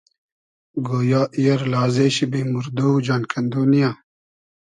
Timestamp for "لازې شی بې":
1.73-2.41